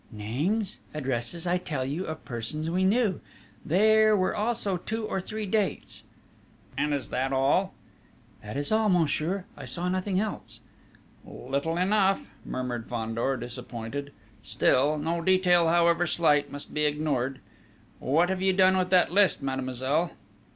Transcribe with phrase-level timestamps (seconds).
[0.11, 3.21] "Names, addresses, I tell you, of persons we knew.
[3.63, 6.05] There were also two or three dates...."
[6.75, 7.75] "And is that all?"
[8.41, 10.61] "That is all, monsieur: I saw nothing else!"
[11.23, 14.11] "Little enough," murmured Fandor, disappointed.
[14.41, 17.39] "Still no detail, however slight, must be ignored!...
[17.99, 20.13] What have you done with that list, mademoiselle?"